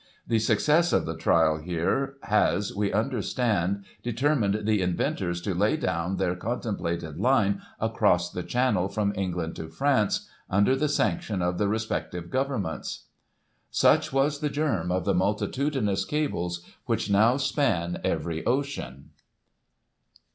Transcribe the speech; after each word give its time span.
The 0.25 0.39
success 0.39 0.93
of 0.93 1.05
the 1.05 1.15
trial 1.15 1.57
here 1.59 2.15
has, 2.23 2.73
we 2.75 2.91
understand, 2.91 3.85
determined 4.01 4.65
the 4.65 4.81
inventors 4.81 5.39
to 5.41 5.53
lay 5.53 5.77
down 5.77 6.17
their 6.17 6.35
contemplated 6.35 7.19
line 7.19 7.61
across 7.79 8.31
the 8.31 8.41
Channel, 8.41 8.87
from 8.89 9.13
England 9.15 9.55
to 9.57 9.67
France, 9.67 10.27
under 10.49 10.75
the 10.75 10.89
sanction 10.89 11.43
of 11.43 11.59
the 11.59 11.67
respective 11.67 12.31
Governments." 12.31 13.09
Such 13.69 14.11
was 14.11 14.39
the 14.39 14.49
germ 14.49 14.91
of 14.91 15.05
the 15.05 15.13
multitudinous 15.13 16.03
cables 16.03 16.65
which 16.87 17.11
now 17.11 17.37
span 17.37 18.01
every 18.03 18.43
ocean. 18.43 19.11